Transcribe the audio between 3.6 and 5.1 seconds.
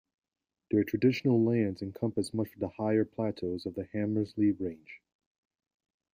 of the Hamersley Range.